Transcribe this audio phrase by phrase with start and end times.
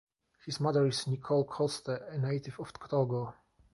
[0.43, 3.35] His mother is Nicole Coste, a native of Togo.